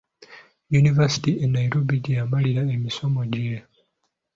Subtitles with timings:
[0.73, 3.57] Yunivaasite e Nairobi gye yamalira emisomo gye.